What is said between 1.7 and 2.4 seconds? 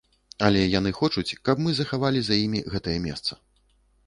захавалі за